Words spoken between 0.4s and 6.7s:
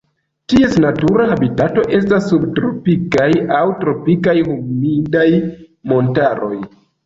Ties natura habitato estas subtropikaj aŭ tropikaj humidaj montaroj.